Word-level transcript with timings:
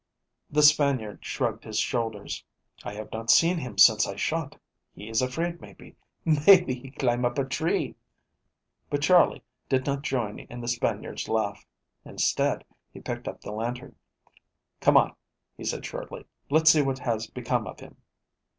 The 0.49 0.63
Spaniard 0.63 1.23
shrugged 1.23 1.63
his 1.63 1.77
shoulders. 1.77 2.43
"I 2.83 2.95
have 2.95 3.11
not 3.11 3.29
seen 3.29 3.59
him 3.59 3.77
since 3.77 4.07
I 4.07 4.15
shot. 4.15 4.59
He 4.95 5.07
is 5.09 5.21
afraid 5.21 5.61
maybe. 5.61 5.95
Maybe 6.25 6.73
he 6.73 6.89
climb 6.89 7.23
up 7.23 7.37
a 7.37 7.45
tree." 7.45 7.93
But 8.89 9.03
Charley 9.03 9.43
did 9.69 9.85
not 9.85 10.01
join 10.01 10.39
in 10.39 10.59
the 10.59 10.67
Spaniard's 10.67 11.29
laugh; 11.29 11.67
instead, 12.03 12.63
he 12.91 12.99
picked 12.99 13.27
up 13.27 13.41
the 13.41 13.51
lantern. 13.51 13.95
"Come 14.79 14.97
on," 14.97 15.13
he 15.55 15.65
said 15.65 15.85
shortly. 15.85 16.25
"Let's 16.49 16.71
see 16.71 16.81
what 16.81 16.97
has 16.97 17.27
become 17.27 17.67
of 17.67 17.79
him." 17.79 17.97